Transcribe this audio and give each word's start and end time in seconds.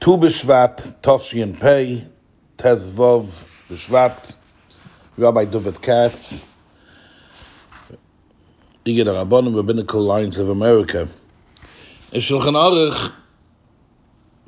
Tu 0.00 0.16
B'Shvat, 0.16 1.00
Tovshin 1.00 1.58
Pei, 1.58 2.04
Tezvov 2.56 3.48
B'Shvat, 3.68 4.36
Rabbi 5.16 5.44
David 5.44 5.82
Katz, 5.82 6.46
Igud 8.86 9.06
Rabbanim, 9.06 9.56
Rabbinical 9.56 10.00
Alliance 10.00 10.38
of 10.38 10.50
America. 10.50 11.08
In 12.12 12.20
Shulchan 12.20 12.54
Aruch, 12.54 13.12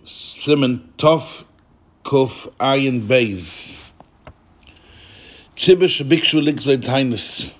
Siman 0.04 0.82
Tov 0.96 1.44
Kuf 2.04 2.48
Ayin 2.60 3.08
Beis. 3.08 3.90
Tzibish 5.56 6.00
Bikshu 6.08 6.40
Ligzoi 6.48 6.80
Tainus. 6.80 7.52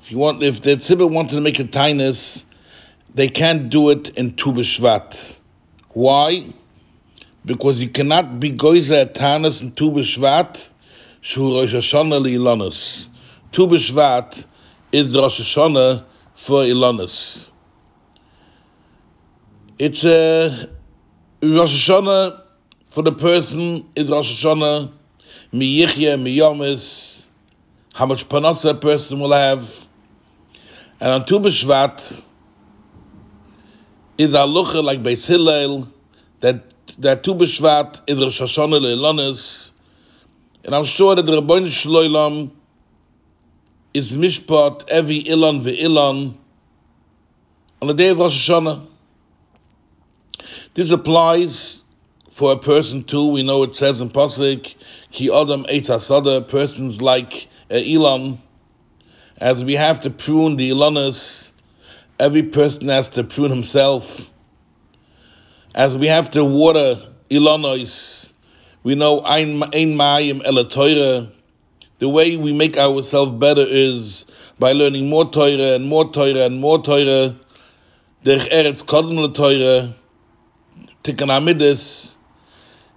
If 0.00 0.12
you 0.12 0.18
want, 0.18 0.44
if 0.44 0.62
the 0.62 0.76
Tzibah 0.76 1.10
wanted 1.10 1.34
to 1.34 1.40
make 1.40 1.58
a 1.58 1.64
Tainus, 1.64 2.44
they 3.12 3.28
can't 3.28 3.68
do 3.68 3.90
it 3.90 4.10
in 4.10 4.36
Tu 4.36 4.52
B'Shvat. 4.52 5.36
Why? 5.88 6.54
Because 7.44 7.80
you 7.80 7.88
cannot 7.90 8.40
be 8.40 8.52
Goiza 8.52 9.02
at 9.02 9.14
Tainus 9.14 9.60
in 9.60 9.72
Tu 9.72 9.90
B'Shvat, 9.90 10.68
Shu 11.20 11.54
Rosh 11.54 11.74
Hashanah 11.74 12.20
li 12.20 12.36
Ilanus. 12.36 13.08
Tu 13.52 13.66
B'Shvat 13.66 14.46
is 14.92 15.14
Rosh 15.14 15.40
Hashanah 15.40 16.04
for 16.34 16.62
Ilanus. 16.62 17.50
It's 19.78 20.04
a 20.04 20.70
Rosh 21.42 21.90
Hashanah 21.90 22.42
for 22.90 23.02
the 23.02 23.12
person 23.12 23.88
is 23.94 24.10
Rosh 24.10 24.44
Hashanah 24.44 24.92
mi 25.52 25.80
yichya 25.80 26.20
mi 26.20 26.38
yomis 26.38 27.24
how 27.92 28.06
much 28.06 28.28
panasa 28.28 28.70
a 28.70 28.74
person 28.74 29.20
will 29.20 29.32
have 29.32 29.86
and 31.00 31.10
on 31.10 31.26
Tu 31.26 31.38
B'Shvat 31.38 32.22
is 34.16 34.32
a 34.32 34.44
like 34.46 35.02
Beis 35.02 35.26
Hillel 35.26 35.88
that 36.40 36.73
that 36.98 37.24
Tu 37.24 37.34
B'Shvat 37.34 38.00
is 38.06 38.18
Rosh 38.18 38.40
Hashanah 38.40 38.80
le'Ilanis 38.80 39.64
and 40.64 40.74
I'm 40.74 40.84
sure 40.84 41.14
that 41.14 41.26
the 41.26 41.42
Rabbeinu 41.42 41.66
Shloilam 41.66 42.50
is 43.92 44.16
mishpat 44.16 44.88
every 44.88 45.22
Ilan 45.22 45.62
ve'Ilan 45.62 46.34
on 47.82 47.88
the 47.88 47.92
day 47.92 48.08
of 48.08 48.18
Rosh 48.18 48.48
Hashanah. 48.48 48.86
This 50.72 50.90
applies 50.90 51.82
for 52.30 52.52
a 52.52 52.58
person 52.58 53.04
too. 53.04 53.26
We 53.26 53.42
know 53.42 53.62
it 53.64 53.76
says 53.76 54.00
in 54.00 54.08
Pasuk, 54.08 54.74
Ki 55.12 55.30
Adam 55.30 55.64
Eitz 55.64 55.90
Asada, 55.90 56.48
persons 56.48 57.02
like 57.02 57.46
uh, 57.70 57.74
Ilan. 57.74 58.38
As 59.36 59.62
we 59.62 59.74
have 59.74 60.00
to 60.00 60.10
prune 60.10 60.56
the 60.56 60.70
Ilanas, 60.70 61.50
every 62.18 62.44
person 62.44 62.88
has 62.88 63.10
to 63.10 63.24
prune 63.24 63.50
himself. 63.50 64.23
As 65.74 65.96
we 65.96 66.06
have 66.06 66.30
to 66.30 66.44
water 66.44 67.00
Ilanos, 67.28 68.30
we 68.84 68.94
know 68.94 69.22
Ein 69.24 69.58
Mayim 69.58 70.40
El 70.44 71.32
The 71.98 72.08
way 72.08 72.36
we 72.36 72.52
make 72.52 72.76
ourselves 72.76 73.32
better 73.32 73.64
is 73.66 74.24
by 74.56 74.70
learning 74.70 75.08
more 75.08 75.28
Torah 75.28 75.74
and 75.74 75.86
more 75.86 76.12
Torah 76.12 76.44
and 76.44 76.60
more 76.60 76.80
Torah. 76.80 77.34
Derech 78.24 78.48
Eretz 78.50 78.84
Kodem 78.84 79.34
Torah, 79.34 79.92
Tikkun 81.02 81.28
Amidus, 81.28 82.14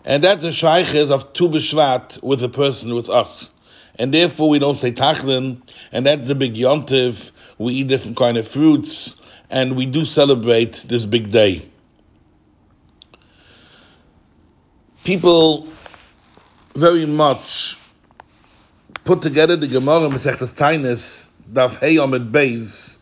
and 0.05 0.23
that's 0.23 0.43
a 0.43 0.49
shaykhis 0.49 1.09
of 1.09 1.33
Tu 1.33 1.49
B'Shvat 1.49 2.21
with 2.21 2.43
a 2.43 2.49
person, 2.49 2.93
with 2.93 3.09
us. 3.09 3.51
And 3.95 4.13
therefore 4.13 4.49
we 4.49 4.59
don't 4.59 4.75
say 4.75 4.91
Tachlin, 4.91 5.63
and 5.91 6.05
that's 6.05 6.27
the 6.27 6.35
big 6.35 6.53
yontiv. 6.53 7.31
We 7.57 7.73
eat 7.73 7.87
different 7.87 8.17
kind 8.17 8.37
of 8.37 8.47
fruits, 8.47 9.15
and 9.49 9.75
we 9.75 9.87
do 9.87 10.05
celebrate 10.05 10.75
this 10.87 11.07
big 11.07 11.31
day. 11.31 11.67
People 15.07 15.65
very 16.75 17.05
much 17.05 17.77
put 19.05 19.21
together 19.21 19.55
the 19.55 19.65
Gemara 19.65 20.09
Masechtas 20.09 20.53
Tainis, 20.53 21.29
Daf 21.49 21.79
Hey 21.79 21.95
Amid 21.95 22.29
Beis, 22.33 22.97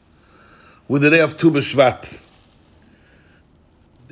with 0.88 1.02
the 1.02 1.10
day 1.10 1.22
of 1.22 1.36
Tu 1.36 1.50
B'Shvat. 1.50 2.20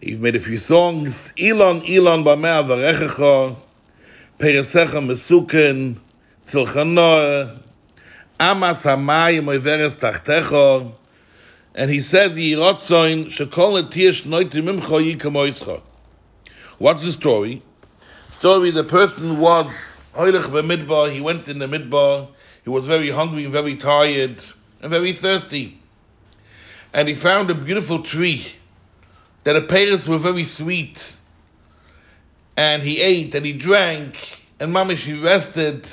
You've 0.02 0.22
made 0.22 0.36
a 0.36 0.40
few 0.40 0.58
songs. 0.58 1.34
Elon, 1.40 1.84
Elon, 1.88 2.24
Bamea, 2.24 2.66
Varechecha, 2.66 3.56
Peresecha, 4.40 5.06
Mesuken, 5.06 6.00
Tzilchanoah, 6.48 7.62
Amas 8.40 8.84
Hamayim, 8.86 9.44
Oiveres 9.44 10.00
Tachtecha, 10.00 10.92
and 11.76 11.92
he 11.92 12.00
says, 12.00 12.36
Yirotzoin, 12.36 13.28
Shekol 13.28 13.88
Etish 13.88 14.24
Noitim 14.24 14.80
Imcho 14.80 15.16
Yikamoischa. 15.16 15.80
What's 16.80 17.04
the 17.04 17.12
story? 17.12 17.62
Story, 18.44 18.72
the 18.72 18.84
person 18.84 19.40
was 19.40 19.68
B'Midbar, 20.14 21.14
he 21.14 21.22
went 21.22 21.48
in 21.48 21.60
the 21.60 21.66
Midbar, 21.66 22.28
he 22.66 22.70
was 22.70 22.86
very 22.86 23.10
hungry 23.10 23.46
and 23.46 23.54
very 23.54 23.78
tired 23.78 24.44
and 24.82 24.90
very 24.90 25.14
thirsty. 25.14 25.80
And 26.92 27.08
he 27.08 27.14
found 27.14 27.50
a 27.52 27.56
beautiful 27.56 28.04
tree 28.04 28.46
that 29.46 29.54
the 29.54 29.62
parents 29.62 30.06
were 30.06 30.18
very 30.18 30.44
sweet. 30.44 31.16
And 32.58 32.84
he 32.84 33.00
ate 33.00 33.34
and 33.34 33.46
he 33.46 33.54
drank, 33.54 34.42
and 34.60 34.74
Mamish 34.74 35.06
he 35.06 35.18
rested. 35.18 35.88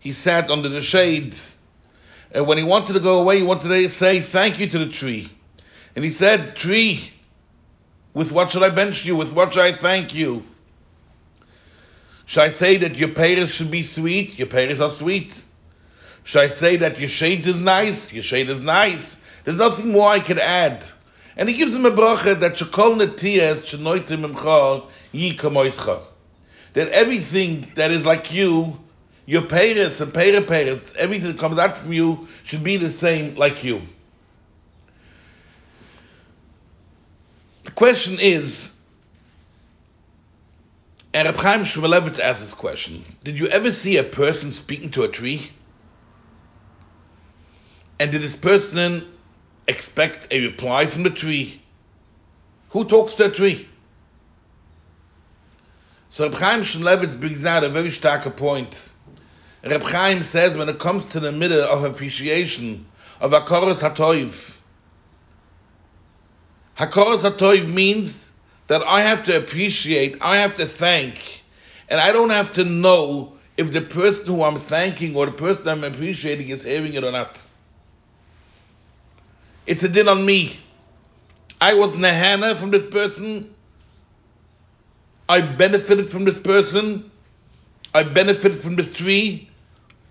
He 0.00 0.12
sat 0.12 0.50
under 0.50 0.68
the 0.68 0.82
shade. 0.82 1.34
And 2.30 2.46
when 2.46 2.58
he 2.58 2.64
wanted 2.64 2.92
to 2.92 3.00
go 3.00 3.22
away, 3.22 3.38
he 3.38 3.42
wanted 3.42 3.68
to 3.68 3.88
say 3.88 4.20
thank 4.20 4.60
you 4.60 4.68
to 4.68 4.80
the 4.80 4.92
tree. 4.92 5.32
And 5.96 6.04
he 6.04 6.10
said, 6.10 6.56
Tree, 6.56 7.10
with 8.12 8.32
what 8.32 8.52
should 8.52 8.64
I 8.64 8.68
bench 8.68 9.06
you? 9.06 9.16
With 9.16 9.32
what 9.32 9.54
should 9.54 9.62
I 9.62 9.72
thank 9.72 10.12
you? 10.12 10.44
Should 12.30 12.44
I 12.44 12.50
say 12.50 12.76
that 12.76 12.94
your 12.94 13.08
parents 13.08 13.50
should 13.50 13.72
be 13.72 13.82
sweet? 13.82 14.38
Your 14.38 14.46
parents 14.46 14.80
are 14.80 14.88
sweet. 14.88 15.34
Should 16.22 16.42
I 16.42 16.46
say 16.46 16.76
that 16.76 17.00
your 17.00 17.08
shade 17.08 17.44
is 17.44 17.56
nice? 17.56 18.12
Your 18.12 18.22
shade 18.22 18.48
is 18.48 18.60
nice. 18.60 19.16
There's 19.42 19.56
nothing 19.56 19.90
more 19.90 20.08
I 20.08 20.20
could 20.20 20.38
add. 20.38 20.84
And 21.36 21.48
he 21.48 21.56
gives 21.56 21.74
him 21.74 21.86
a 21.86 21.90
bracha 21.90 22.38
that 22.38 22.52
shekol 22.54 23.04
netiyas 23.04 23.62
shenoitim 23.62 24.32
imcha 24.32 24.86
yikamoischa. 25.12 26.04
That 26.74 26.90
everything 26.90 27.72
that 27.74 27.90
is 27.90 28.06
like 28.06 28.32
you, 28.32 28.78
your 29.26 29.42
parents 29.42 30.00
and 30.00 30.14
parent 30.14 30.46
parents, 30.46 30.92
everything 30.96 31.32
that 31.32 31.40
comes 31.40 31.58
out 31.58 31.78
from 31.78 31.92
you 31.92 32.28
should 32.44 32.62
be 32.62 32.76
the 32.76 32.92
same 32.92 33.34
like 33.34 33.64
you. 33.64 33.82
The 37.64 37.72
question 37.72 38.20
is, 38.20 38.69
and 41.20 41.26
Reb 41.26 41.36
Chaim 41.36 41.64
Shmulevitz 41.64 42.18
asked 42.18 42.40
this 42.40 42.54
question, 42.54 43.04
did 43.22 43.38
you 43.38 43.46
ever 43.48 43.70
see 43.72 43.98
a 43.98 44.02
person 44.02 44.52
speaking 44.52 44.90
to 44.92 45.02
a 45.02 45.08
tree? 45.08 45.50
And 47.98 48.10
did 48.10 48.22
this 48.22 48.36
person 48.36 49.06
expect 49.68 50.28
a 50.30 50.40
reply 50.40 50.86
from 50.86 51.02
the 51.02 51.10
tree? 51.10 51.60
Who 52.70 52.86
talks 52.86 53.16
to 53.16 53.26
a 53.26 53.30
tree? 53.30 53.68
So 56.08 56.24
Reb 56.24 56.38
Chaim 56.38 56.60
Shmulevitz 56.62 57.20
brings 57.20 57.44
out 57.44 57.64
a 57.64 57.68
very 57.68 57.90
stark 57.90 58.24
point. 58.38 58.90
Reb 59.62 59.82
Chaim 59.82 60.22
says 60.22 60.56
when 60.56 60.70
it 60.70 60.78
comes 60.78 61.04
to 61.04 61.20
the 61.20 61.32
middle 61.32 61.60
of 61.60 61.84
appreciation 61.84 62.86
of 63.20 63.32
Hakoros 63.32 63.82
HaToiv, 63.82 64.56
Hakoros 66.78 67.30
HaToiv 67.30 67.70
means 67.70 68.29
that 68.70 68.84
I 68.86 69.00
have 69.00 69.24
to 69.24 69.36
appreciate, 69.36 70.18
I 70.20 70.36
have 70.36 70.54
to 70.54 70.64
thank, 70.64 71.42
and 71.88 72.00
I 72.00 72.12
don't 72.12 72.30
have 72.30 72.52
to 72.52 72.64
know 72.64 73.32
if 73.56 73.72
the 73.72 73.80
person 73.80 74.26
who 74.26 74.44
I'm 74.44 74.60
thanking 74.60 75.16
or 75.16 75.26
the 75.26 75.32
person 75.32 75.66
I'm 75.66 75.82
appreciating 75.82 76.50
is 76.50 76.62
hearing 76.62 76.94
it 76.94 77.02
or 77.02 77.10
not. 77.10 77.36
It's 79.66 79.82
a 79.82 79.88
din 79.88 80.06
on 80.06 80.24
me. 80.24 80.56
I 81.60 81.74
was 81.74 81.90
nehana 81.94 82.54
from 82.54 82.70
this 82.70 82.86
person. 82.86 83.52
I 85.28 85.40
benefited 85.40 86.12
from 86.12 86.24
this 86.24 86.38
person. 86.38 87.10
I 87.92 88.04
benefited 88.04 88.56
from 88.56 88.76
this 88.76 88.92
tree. 88.92 89.50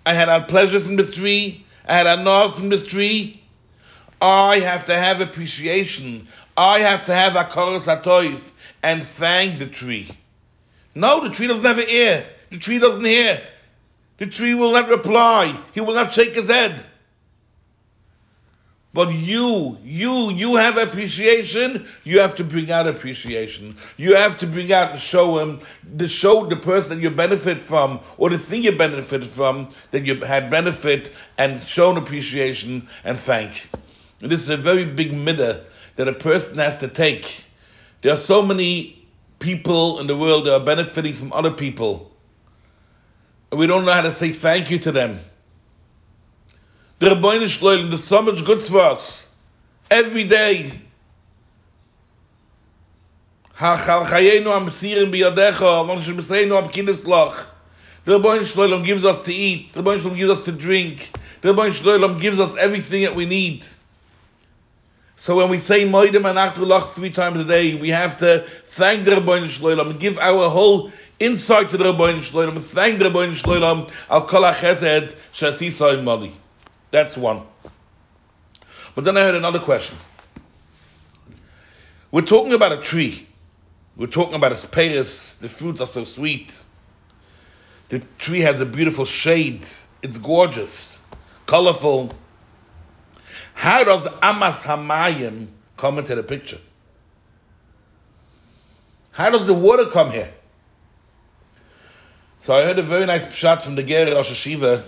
I 0.06 0.14
had 0.14 0.28
a 0.28 0.42
pleasure 0.42 0.82
from 0.82 0.98
this 0.98 1.12
tree. 1.12 1.66
I 1.88 1.96
had 1.96 2.08
a 2.08 2.18
love 2.18 2.58
from 2.58 2.68
this 2.68 2.84
tree. 2.84 3.42
I 4.22 4.60
have 4.60 4.84
to 4.88 4.96
have 4.96 5.22
appreciation. 5.22 6.28
I 6.58 6.80
have 6.80 7.06
to 7.06 7.14
have 7.14 7.36
a 7.36 7.46
koros 7.46 7.84
atoif 7.84 8.52
and 8.84 9.04
thank 9.04 9.60
the 9.60 9.68
tree. 9.68 10.10
No, 10.96 11.24
the 11.24 11.34
tree 11.34 11.48
doesn't 11.48 11.66
have 11.66 11.78
an 11.78 11.90
ear. 11.90 12.26
The 12.50 12.58
tree 12.58 12.80
doesn't 12.80 13.06
hear. 13.06 13.42
The 14.18 14.28
tree 14.28 14.54
will 14.54 14.72
not 14.72 14.90
reply. 14.90 15.58
He 15.74 15.82
will 15.82 15.94
not 15.94 16.14
shake 16.14 16.34
his 16.34 16.48
head. 16.48 16.84
But 18.92 19.14
you, 19.14 19.78
you, 19.84 20.32
you 20.32 20.56
have 20.56 20.78
appreciation. 20.78 21.88
You 22.04 22.20
have 22.20 22.36
to 22.36 22.44
bring 22.44 22.72
out 22.72 22.88
appreciation. 22.88 23.78
You 23.98 24.16
have 24.16 24.40
to 24.40 24.48
bring 24.48 24.74
out 24.74 24.92
and 24.92 25.00
show 25.00 25.38
him, 25.38 25.60
to 25.98 26.08
show 26.08 26.48
the 26.48 26.56
person 26.56 26.90
that 26.90 27.04
you 27.04 27.12
benefit 27.12 27.60
from, 27.60 28.00
or 28.18 28.32
the 28.32 28.40
thing 28.40 28.64
you 28.64 28.72
benefit 28.72 29.24
from, 29.24 29.70
that 29.92 30.06
you 30.06 30.16
had 30.16 30.50
benefit 30.50 31.14
and 31.38 31.62
shown 31.64 31.98
appreciation 31.98 32.90
and 33.04 33.18
thank. 33.18 33.70
And 34.22 34.32
this 34.32 34.42
is 34.42 34.50
a 34.50 34.58
very 34.58 34.86
big 34.86 35.12
midah 35.12 35.64
that 36.00 36.08
a 36.08 36.14
person 36.14 36.58
has 36.60 36.78
to 36.78 36.88
take. 36.88 37.44
There 38.02 38.14
are 38.14 38.18
so 38.18 38.42
many 38.42 39.06
people 39.40 40.00
in 40.00 40.08
the 40.08 40.16
world 40.16 40.46
that 40.46 40.54
are 40.54 40.64
benefiting 40.64 41.14
from 41.14 41.34
other 41.34 41.52
people. 41.52 42.10
And 43.52 43.60
we 43.60 43.68
don't 43.68 43.84
know 43.84 43.92
how 43.92 44.04
to 44.04 44.14
say 44.14 44.32
thank 44.32 44.72
you 44.72 44.80
to 44.80 44.94
them. 44.94 45.20
The 47.00 47.08
Rabbeinu 47.08 47.92
does 47.92 48.06
so 48.06 48.22
much 48.22 48.46
good 48.46 48.62
for 48.62 48.80
us. 48.80 49.28
Every 49.92 50.24
day. 50.24 50.80
The 53.60 53.66
Rabbeinu 58.14 58.46
Shloim 58.46 58.86
gives 58.86 59.04
us 59.04 59.20
to 59.26 59.34
eat. 59.34 59.74
The 59.74 59.84
Rabbeinu 59.84 60.00
Shloim 60.00 60.16
gives 60.16 60.32
us 60.32 60.46
to 60.46 60.54
drink. 60.54 61.12
The 61.42 61.54
Rabbeinu 61.54 61.74
Shloim 61.74 62.22
gives 62.22 62.40
us 62.40 62.56
everything 62.56 63.02
that 63.02 63.16
we 63.16 63.26
need. 63.26 63.66
So 65.20 65.36
when 65.36 65.50
we 65.50 65.58
say 65.58 65.84
Moedim 65.84 66.26
and 66.26 66.94
three 66.96 67.10
times 67.12 67.40
a 67.40 67.44
day, 67.44 67.76
we 67.76 67.90
have 67.90 68.18
to 68.20 68.48
thank 68.68 69.04
the 69.04 69.12
Rabbeinu 69.12 69.50
Shloim 69.50 69.90
and 69.90 70.00
give 70.00 70.18
our 70.18 70.50
whole 70.50 70.94
insight 71.20 71.72
to 71.72 71.78
the 71.78 71.84
Rabbeinu 71.84 72.20
Shloim 72.20 72.50
and 72.56 72.64
thank 72.64 73.00
the 73.00 73.06
Rabbeinu 73.06 73.36
Shloim 73.36 73.92
al 74.10 74.26
kol 74.28 74.44
ha-chesed 74.44 75.14
shasisa 75.34 76.02
Mali. 76.02 76.32
That's 76.92 77.18
one. 77.18 77.44
But 78.96 79.04
then 79.04 79.18
I 79.18 79.22
had 79.26 79.36
another 79.36 79.60
question. 79.60 79.98
We're 82.12 82.22
talking 82.22 82.54
about 82.54 82.72
a 82.72 82.82
tree. 82.82 83.28
We're 83.98 84.08
talking 84.08 84.36
about 84.36 84.54
its 84.54 84.66
pears. 84.66 85.36
The 85.36 85.50
fruits 85.50 85.82
are 85.82 85.88
so 85.88 86.06
sweet. 86.06 86.58
The 87.90 88.00
tree 88.20 88.40
has 88.40 88.62
a 88.62 88.66
beautiful 88.66 89.06
shade. 89.06 89.66
It's 90.02 90.18
gorgeous, 90.18 91.02
colorful. 91.46 92.14
How 93.60 93.84
does 93.84 94.08
Amas 94.22 94.56
Hamayim 94.62 95.48
come 95.76 96.00
into 96.00 96.16
the 96.16 96.24
picture? 96.24 96.60
How 99.12 99.32
does 99.32 99.46
the 99.48 99.54
water 99.54 99.88
come 99.88 100.12
here? 100.12 100.34
So 102.38 102.54
I 102.54 102.64
heard 102.64 102.80
a 102.80 102.84
very 102.84 103.06
nice 103.06 103.26
pshat 103.26 103.64
from 103.64 103.76
the 103.76 103.84
Ger 103.84 104.16
Rosh 104.16 104.32
Hashiva. 104.32 104.86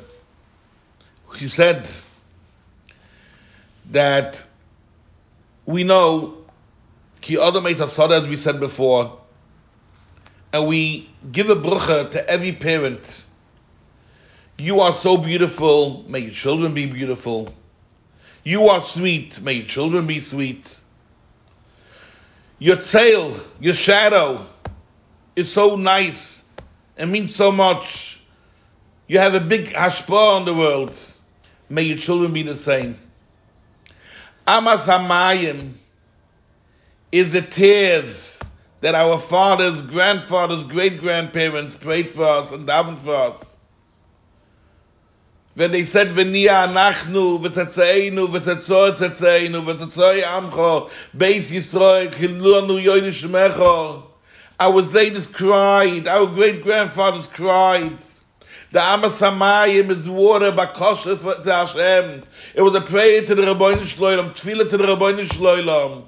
He 1.36 1.50
said 1.50 1.90
that 3.90 4.42
we 5.66 5.84
know 5.84 6.38
Ki 7.20 7.42
Adam 7.42 7.66
as 7.66 8.26
we 8.26 8.38
said 8.38 8.62
before, 8.62 9.20
and 10.54 10.66
we 10.66 11.10
give 11.30 11.50
a 11.50 11.58
brucha 11.58 12.12
to 12.12 12.26
every 12.26 12.54
parent. 12.54 13.22
You 14.58 14.80
are 14.80 14.94
so 14.94 15.18
beautiful, 15.18 16.06
may 16.08 16.20
your 16.20 16.32
children 16.32 16.74
be 16.74 16.86
beautiful. 16.86 17.54
You 18.44 18.70
are 18.70 18.82
sweet. 18.82 19.40
May 19.42 19.54
your 19.54 19.68
children 19.68 20.08
be 20.08 20.20
sweet. 20.20 20.80
Your 22.60 22.78
tail, 22.78 23.40
your 23.60 23.74
shadow 23.74 24.46
is 25.36 25.52
so 25.52 25.76
nice 25.76 26.44
and 26.98 27.12
means 27.12 27.36
so 27.36 27.52
much. 27.52 28.22
You 29.08 29.20
have 29.20 29.34
a 29.34 29.40
big 29.40 29.66
hashpah 29.68 30.38
on 30.38 30.46
the 30.46 30.54
world. 30.54 30.94
May 31.70 31.84
your 31.84 31.98
children 31.98 32.34
be 32.34 32.44
the 32.44 32.56
same. 32.56 33.00
Amas 34.48 34.82
Hamayim 34.82 35.74
is 37.12 37.32
the 37.32 37.42
tears 37.42 38.40
that 38.82 38.96
our 38.96 39.20
fathers, 39.20 39.82
grandfathers, 39.82 40.64
great 40.64 41.00
grandparents 41.00 41.76
prayed 41.76 42.10
for 42.10 42.26
us 42.26 42.52
and 42.52 42.68
davened 42.68 43.00
for 43.00 43.16
us 43.16 43.51
wenn 45.56 45.74
ich 45.74 45.92
seit 45.92 46.16
wenn 46.16 46.34
ihr 46.34 46.68
nachnu 46.68 47.42
wird 47.44 47.56
zeinu 47.74 48.32
wird 48.32 48.46
zezo 48.46 48.92
zeinu 48.94 49.60
amcho 50.36 50.90
beis 51.14 51.52
israel 51.52 52.10
kilu 52.10 52.62
nu 52.68 52.78
yoyne 52.78 53.12
shmecho 53.12 54.04
our 54.60 54.82
zaydis 54.84 55.32
cried 55.32 56.08
our 56.08 56.28
great 56.28 56.64
grandfathers 56.64 57.26
cried. 57.28 57.98
The 58.72 58.80
amasamayim 58.80 59.90
is 59.90 60.08
water 60.08 60.52
ba 60.52 60.68
kosher 60.68 61.16
for 61.16 61.34
the 61.36 61.52
hashem. 61.52 62.24
It 62.54 62.62
was 62.62 62.76
a 62.76 62.82
prayer 62.82 63.26
to 63.26 63.36
the 63.36 63.42
rabbanim 63.42 63.80
shloim 63.80 64.34
tefillah 64.36 64.70
to 64.70 64.78
the 64.78 64.84
rabbanim 64.86 65.28
shloim 65.28 66.06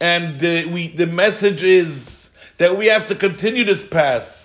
and 0.00 0.38
the, 0.38 0.66
we 0.66 0.88
the 0.88 1.06
message 1.06 1.62
is 1.62 2.30
that 2.58 2.78
we 2.78 2.86
have 2.86 3.06
to 3.06 3.14
continue 3.16 3.64
this 3.64 3.84
path 3.84 4.37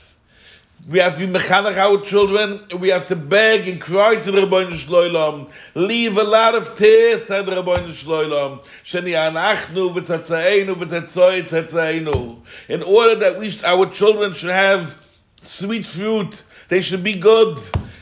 We 0.86 1.00
have 1.00 1.18
to 1.18 1.26
mechanach 1.26 1.78
our 1.78 2.02
children, 2.02 2.60
we 2.78 2.90
have 2.90 3.08
to 3.08 3.16
beg 3.16 3.70
and 3.70 3.80
cry 3.80 4.18
to 4.18 4.32
the 4.32 4.42
Rabbeinu 4.42 4.74
Shloilam. 4.74 5.50
Leave 5.76 6.18
a 6.18 6.24
lot 6.24 6.56
of 6.56 6.76
tears 6.78 7.22
to 7.22 7.42
the 7.42 7.52
Rabbeinu 7.52 7.94
Shloilam. 7.94 8.62
Sheni 8.84 9.14
anachnu 9.14 9.96
v'tzatzaeinu 9.96 10.76
v'tzatzoi 10.76 11.48
tzatzaeinu. 11.48 12.42
In 12.68 12.84
order 12.84 13.16
that 13.16 13.40
we, 13.40 13.58
our 13.64 13.86
children 13.92 14.34
should 14.34 14.50
have 14.50 14.98
sweet 15.46 15.86
fruit, 15.86 16.44
they 16.68 16.82
should 16.82 17.04
be 17.04 17.14
good, 17.14 17.60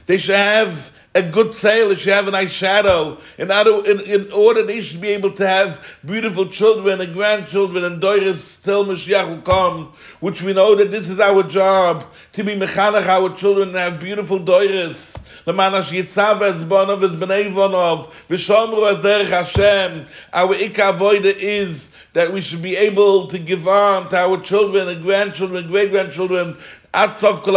they 0.07 0.17
should 0.17 0.35
have 0.35 0.91
a 1.13 1.21
good 1.21 1.53
they 1.53 1.95
should 1.95 2.13
have 2.13 2.27
a 2.27 2.31
nice 2.31 2.51
shadow. 2.51 3.17
In 3.37 3.51
order, 3.51 3.85
in, 3.85 3.99
in 4.01 4.31
order 4.31 4.63
they 4.63 4.81
should 4.81 5.01
be 5.01 5.09
able 5.09 5.31
to 5.33 5.47
have 5.47 5.81
beautiful 6.05 6.47
children 6.47 7.01
and 7.01 7.13
grandchildren 7.13 7.83
and 7.83 7.99
daughters 7.99 8.57
till 8.63 8.85
Mashiach 8.85 9.27
will 9.27 9.41
come, 9.41 9.93
which 10.21 10.41
we 10.41 10.53
know 10.53 10.75
that 10.75 10.91
this 10.91 11.09
is 11.09 11.19
our 11.19 11.43
job, 11.43 12.05
to 12.33 12.43
be 12.43 12.55
mechanach 12.55 13.07
our 13.07 13.35
children 13.35 13.69
and 13.69 13.77
have 13.77 13.99
beautiful 13.99 14.39
daughters. 14.39 15.13
The 15.43 15.53
manash 15.53 15.91
yitzav 15.91 16.41
as 16.41 16.63
bonov 16.63 17.03
as 17.03 17.11
b'nei 17.11 17.51
vonov, 17.51 18.11
v'shomru 18.29 18.91
as 18.91 19.03
derech 19.03 19.29
Hashem. 19.29 20.05
Our 20.31 20.55
ikavoida 20.55 21.35
is 21.35 21.89
that 22.13 22.31
we 22.31 22.39
should 22.39 22.61
be 22.61 22.77
able 22.77 23.27
to 23.29 23.39
give 23.39 23.67
on 23.67 24.09
to 24.11 24.17
our 24.17 24.39
children 24.39 24.87
and 24.87 25.03
grandchildren, 25.03 25.67
great 25.67 25.91
grandchildren, 25.91 26.57
atzov 26.93 27.41
kol 27.43 27.55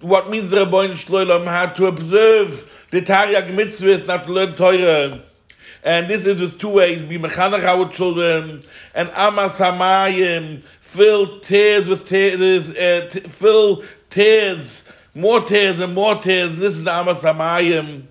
what 0.00 0.30
means 0.30 0.48
the 0.50 0.64
Rabbein 0.64 0.92
Shloim 0.92 1.46
had 1.46 1.74
to 1.76 1.86
observe 1.86 2.70
the 2.90 3.02
Taryag 3.02 3.54
mitzvahs, 3.54 4.06
not 4.06 4.26
to 4.26 4.32
learn 4.32 4.54
Torah. 4.54 5.22
And 5.82 6.08
this 6.08 6.26
is 6.26 6.40
with 6.40 6.58
two 6.58 6.68
ways, 6.68 7.04
be 7.04 7.18
mechanach 7.18 7.62
our 7.62 7.88
children, 7.90 8.64
and 8.94 9.10
amas 9.10 9.52
hamayim, 9.52 10.62
fill 10.80 11.40
tears 11.40 11.86
with 11.86 12.08
tears, 12.08 12.70
uh, 12.70 13.08
t- 13.10 13.20
fill 13.20 13.84
tears, 14.10 14.82
more 15.14 15.40
tears 15.42 15.80
and 15.80 15.94
more 15.94 16.16
tears, 16.16 16.56
this 16.56 16.76
is 16.76 16.84
the 16.84 16.92
amas 16.92 17.20
hamayim. 17.20 18.02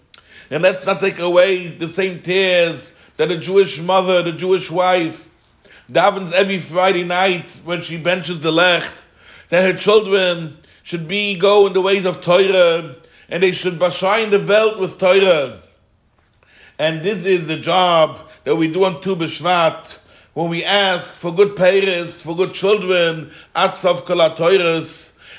And 0.50 0.64
let's 0.64 0.86
not 0.86 1.00
take 1.00 1.20
away 1.20 1.68
the 1.68 1.88
same 1.88 2.22
tears 2.22 2.94
that 3.18 3.32
a 3.32 3.38
Jewish 3.38 3.80
mother, 3.80 4.22
the 4.24 4.32
Jewish 4.32 4.72
wife, 4.72 5.30
davens 5.92 6.32
every 6.32 6.60
Friday 6.60 7.04
night 7.04 7.46
when 7.64 7.82
she 7.82 7.98
benches 7.98 8.42
the 8.42 8.52
lech, 8.52 8.84
that 9.50 9.64
her 9.64 9.78
children 9.78 10.58
should 10.86 11.08
be 11.08 11.36
go 11.36 11.66
in 11.66 11.74
the 11.74 11.82
ways 11.82 12.06
of 12.06 12.22
Torah, 12.22 12.96
and 13.28 13.42
they 13.42 13.52
should 13.52 13.80
bashine 13.80 14.30
the 14.30 14.38
belt 14.38 14.80
with 14.80 15.00
Torah. 15.00 15.64
And 16.78 17.04
this 17.04 17.24
is 17.24 17.48
the 17.48 17.58
job 17.58 18.20
that 18.44 18.56
we 18.56 18.72
do 18.72 18.84
on 18.86 19.02
Tu 19.02 19.16
B'Shvat, 19.16 19.98
when 20.36 20.50
we 20.50 20.64
ask 20.64 21.12
for 21.12 21.34
good 21.34 21.56
parents, 21.56 22.22
for 22.22 22.36
good 22.36 22.54
children, 22.54 23.32
Atzav 23.56 24.06
Kol 24.06 24.22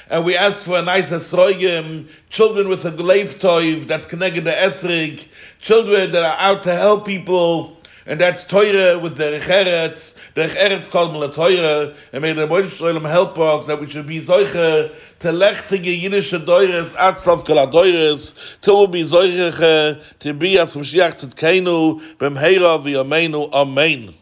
and 0.09 0.25
we 0.25 0.37
ask 0.37 0.63
for 0.63 0.79
a 0.79 0.83
nice 0.83 1.11
Esroigim, 1.11 2.09
children 2.29 2.69
with 2.69 2.85
a 2.85 2.91
Gleif 2.91 3.35
Toiv, 3.35 3.87
that's 3.87 4.07
connected 4.07 4.47
to 4.47 4.53
Esrig, 4.53 5.27
children 5.61 6.11
that 6.11 6.25
are 6.25 6.39
out 6.39 6.65
to 6.65 6.75
help 6.75 7.07
people, 7.07 7.77
and 8.07 8.21
that's 8.21 8.45
teure 8.45 9.01
with 9.01 9.17
the 9.17 9.41
cheretz 9.45 10.15
the 10.37 10.49
cheretz 10.49 10.89
called 10.91 11.15
me 11.15 11.21
the 11.21 11.31
teure. 11.31 11.95
And 12.13 12.23
may 12.23 12.35
the 12.35 12.47
boys 12.47 12.71
soil 12.71 13.01
help 13.01 13.39
us 13.39 13.67
that 13.69 13.81
we 13.81 13.89
should 13.89 14.07
be 14.07 14.21
solche 14.21 14.53
to 14.53 15.29
lechtige 15.29 16.03
yidische 16.03 16.45
deures 16.45 16.95
at 16.97 17.19
from 17.19 17.43
kala 17.43 17.71
deures 17.71 18.35
to 18.61 18.87
be 18.87 19.03
zeuche 19.03 20.03
to 20.19 20.35
be 20.35 20.59
as 20.59 20.77
we 20.77 20.83
shiach 20.83 21.15
tzedkeinu 21.15 22.03
bim 22.19 22.35
heira 22.35 23.55
amen. 23.55 24.15